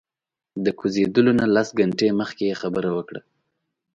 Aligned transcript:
د 0.63 0.65
کوزیدلو 0.79 1.31
نه 1.39 1.45
لس 1.55 1.67
ګنټې 1.79 2.07
مخکې 2.19 2.43
یې 2.49 2.55
خبره 2.61 2.89
وکړه. 2.97 3.21